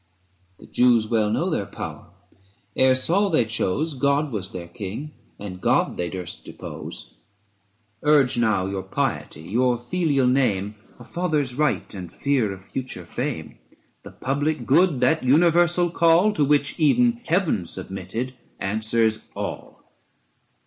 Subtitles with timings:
[0.57, 2.07] The Jews well know their power:
[2.75, 7.13] ere Saul they chose God was their King, and God they durst depose.
[8.01, 13.59] Urge now your piety, your filial name, A father's right and fear of future fame,
[14.01, 19.83] 420 The public good, that universal call, To which even Heaven submitted, answers all.